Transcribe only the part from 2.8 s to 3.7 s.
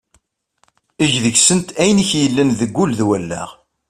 d wallaɣ.